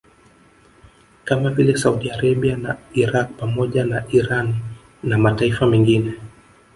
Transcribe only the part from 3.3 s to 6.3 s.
pamoja na Irani na mataifa mengine